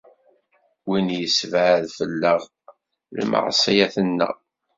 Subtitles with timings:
[0.87, 2.41] Win i yessebɛed fell-aɣ
[3.19, 4.33] lmeɛṣeyyat-nneɣ.